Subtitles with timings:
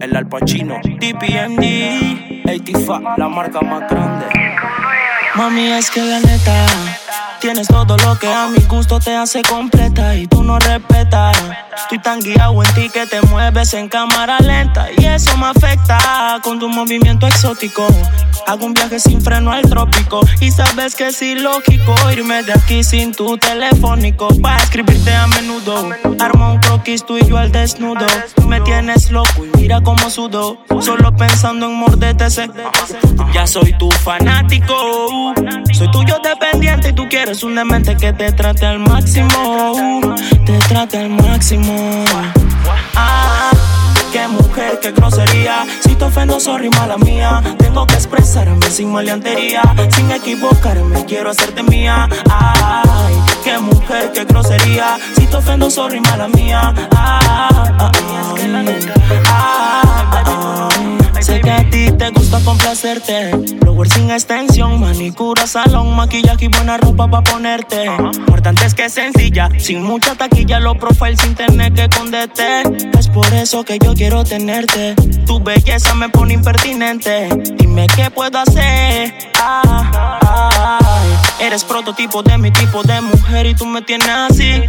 [0.00, 0.74] El Al Pacino.
[0.84, 2.44] DPMD.
[2.44, 4.26] 85, la marca más grande.
[5.34, 6.66] Mami, es que la neta,
[7.40, 11.36] tienes todo lo que a mi gusto te hace completa y tú no respetas.
[11.76, 16.40] Estoy tan guiado en ti que te mueves en cámara lenta y eso me afecta
[16.44, 17.84] con tu movimiento exótico.
[18.46, 22.84] Hago un viaje sin freno al trópico y sabes que es ilógico irme de aquí
[22.84, 25.90] sin tu telefónico para escribirte a menudo.
[26.20, 28.06] Arma un croquis tú y yo al desnudo.
[28.46, 30.58] Me tienes loco y mira cómo sudo.
[30.80, 32.48] Solo pensando en morderte ese.
[33.34, 35.34] Ya soy tu fanático.
[35.72, 40.14] Soy tuyo dependiente y tú quieres un demente que te trate al máximo.
[40.46, 42.04] Te trate al máximo.
[44.82, 45.64] Qué grosería.
[45.84, 47.40] Si te ofendo, sorry, mala mía.
[47.56, 49.62] Tengo que expresarme sin maleantería.
[49.94, 52.08] Sin equivocarme, quiero hacerte mía.
[52.28, 54.98] Ay, qué mujer, qué grosería.
[55.14, 56.74] Si te ofendo, sorry, mala mía.
[56.96, 59.91] Ah, ah, ah, ah, Sé que a
[62.32, 63.30] gusta complacerte.
[63.60, 67.84] Blower sin extensión, manicura, salón, maquillaje y buena ropa pa' ponerte.
[67.84, 72.62] Importante es que sencilla, sin mucha taquilla, los profiles sin tener que esconderte.
[72.98, 74.94] Es por eso que yo quiero tenerte.
[75.26, 77.28] Tu belleza me pone impertinente.
[77.58, 79.14] Dime qué puedo hacer.
[79.38, 81.02] Ah, ah,
[81.40, 84.62] eres prototipo de mi tipo de mujer y tú me tienes así.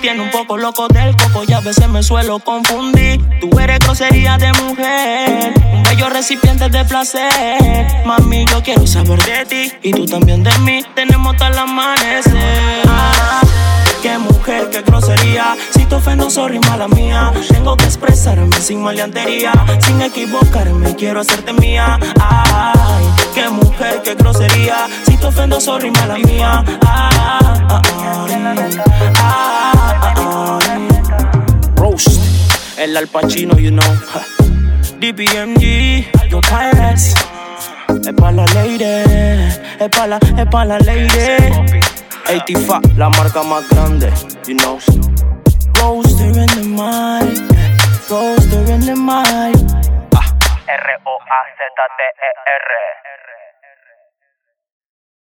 [0.00, 3.20] Tiene un poco loco del coco y a veces me suelo confundir.
[3.40, 7.86] Tú eres grosería de mujer, un bello recipiente de placer.
[8.06, 10.82] Mami, yo quiero saber de ti y tú también de mí.
[10.94, 12.82] Tenemos tal amanecer.
[12.88, 13.42] Ah,
[14.02, 15.54] Qué mujer, qué grosería.
[15.76, 17.30] Si te ofendo, sorry, mala mía.
[17.48, 19.52] Tengo que expresarme sin maleantería.
[19.80, 21.98] Sin equivocarme, quiero hacerte mía.
[22.18, 24.86] Ay, qué mujer, qué grosería.
[25.06, 26.64] Si te ofendo, sorry, mala mía.
[26.80, 28.80] Ay, ay,
[29.22, 29.49] ay,
[32.80, 33.84] El Al Pacino, you know.
[35.00, 36.10] DPMG.
[36.30, 37.14] Yo Pirates.
[38.06, 38.84] Es pa' la lady.
[39.78, 41.10] Es pa' la, es pa' la lady.
[42.26, 44.10] 85, la marca más grande,
[44.46, 44.78] you know.
[45.78, 47.38] Roaster in the mic.
[48.08, 49.60] Roaster in the mic.
[50.66, 51.60] R-O-A-Z-T-E-R.